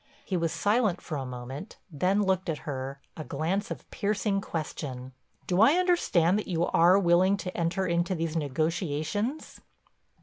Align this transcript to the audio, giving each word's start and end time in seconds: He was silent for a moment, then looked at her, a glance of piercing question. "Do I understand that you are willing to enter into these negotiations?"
He 0.25 0.35
was 0.35 0.51
silent 0.51 0.99
for 0.99 1.15
a 1.15 1.27
moment, 1.27 1.77
then 1.91 2.23
looked 2.23 2.49
at 2.49 2.65
her, 2.65 2.99
a 3.15 3.23
glance 3.23 3.69
of 3.69 3.87
piercing 3.91 4.41
question. 4.41 5.13
"Do 5.45 5.61
I 5.61 5.73
understand 5.73 6.39
that 6.39 6.47
you 6.47 6.65
are 6.65 6.97
willing 6.97 7.37
to 7.37 7.55
enter 7.55 7.85
into 7.85 8.15
these 8.15 8.35
negotiations?" 8.35 9.61